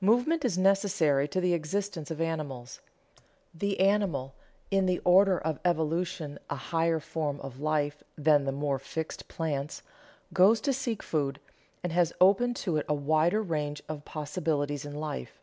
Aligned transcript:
Movement 0.00 0.44
is 0.44 0.56
necessary 0.56 1.26
to 1.26 1.40
the 1.40 1.52
existence 1.52 2.08
of 2.12 2.20
animals. 2.20 2.80
The 3.52 3.80
animal, 3.80 4.32
in 4.70 4.86
the 4.86 5.00
order 5.00 5.40
of 5.40 5.58
evolution 5.64 6.38
a 6.48 6.54
higher 6.54 7.00
form 7.00 7.40
of 7.40 7.58
life 7.58 8.04
than 8.16 8.44
the 8.44 8.52
more 8.52 8.78
fixed 8.78 9.26
plants, 9.26 9.82
goes 10.32 10.60
to 10.60 10.72
seek 10.72 11.02
food, 11.02 11.40
and 11.82 11.92
has 11.92 12.12
open 12.20 12.54
to 12.62 12.76
it 12.76 12.86
a 12.88 12.94
wider 12.94 13.42
range 13.42 13.82
of 13.88 14.04
possibilities 14.04 14.84
in 14.84 14.94
life. 14.94 15.40